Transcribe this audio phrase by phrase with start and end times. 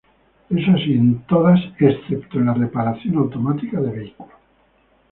[0.49, 4.31] Esto es así en todas excepto en la reparación automática de vehículo.